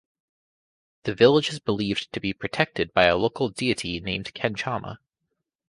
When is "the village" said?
1.03-1.49